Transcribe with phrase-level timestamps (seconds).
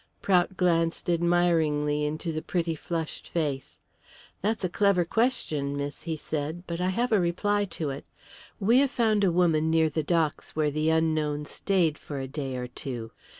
[0.19, 3.79] Prout glanced admiringly into the pretty flushed face.
[4.41, 8.05] "That's a clever question, miss," he said, "but I have a reply to it.
[8.59, 12.55] We have found a woman near the docks where the unknown stayed for a day
[12.57, 13.11] or two.